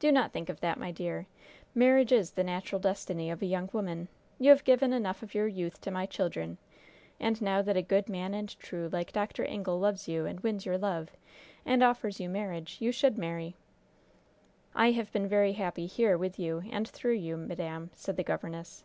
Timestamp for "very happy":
15.26-15.86